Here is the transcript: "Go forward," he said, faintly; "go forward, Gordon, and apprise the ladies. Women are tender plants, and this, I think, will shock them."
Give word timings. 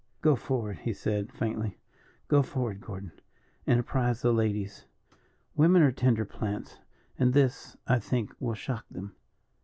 "Go 0.23 0.35
forward," 0.35 0.79
he 0.79 0.93
said, 0.93 1.31
faintly; 1.31 1.77
"go 2.27 2.41
forward, 2.41 2.81
Gordon, 2.81 3.11
and 3.67 3.79
apprise 3.79 4.23
the 4.23 4.33
ladies. 4.33 4.85
Women 5.55 5.83
are 5.83 5.91
tender 5.91 6.25
plants, 6.25 6.79
and 7.19 7.33
this, 7.35 7.77
I 7.85 7.99
think, 7.99 8.33
will 8.39 8.55
shock 8.55 8.87
them." 8.89 9.15